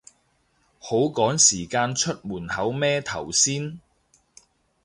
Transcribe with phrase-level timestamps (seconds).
[0.79, 3.79] 好趕時間出門口咩頭先